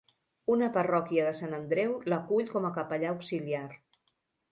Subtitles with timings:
[0.51, 3.63] Una parròquia de Sant Andreu l'acull com a capellà auxiliar.